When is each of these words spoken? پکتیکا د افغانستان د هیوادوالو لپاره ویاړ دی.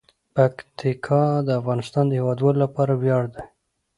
پکتیکا 0.35 1.23
د 1.47 1.49
افغانستان 1.59 2.05
د 2.07 2.11
هیوادوالو 2.19 2.61
لپاره 2.63 2.93
ویاړ 3.01 3.23
دی. 3.33 3.43